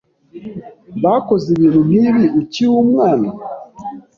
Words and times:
Bakoze 1.03 1.45
ibintu 1.55 1.79
nkibi 1.87 2.23
ukiri 2.39 2.69
umwana? 2.83 3.29